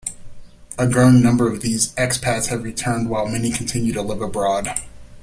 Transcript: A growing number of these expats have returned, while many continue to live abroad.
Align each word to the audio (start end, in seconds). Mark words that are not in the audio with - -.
A 0.79 0.87
growing 0.87 1.21
number 1.21 1.47
of 1.47 1.61
these 1.61 1.93
expats 1.93 2.47
have 2.47 2.63
returned, 2.63 3.07
while 3.07 3.27
many 3.27 3.51
continue 3.51 3.93
to 3.93 4.01
live 4.01 4.23
abroad. 4.23 4.81